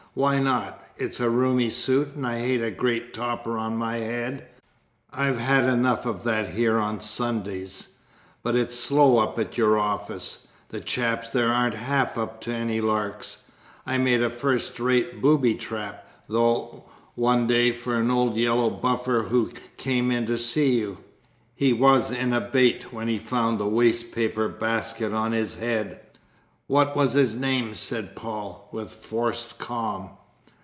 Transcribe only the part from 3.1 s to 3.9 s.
topper on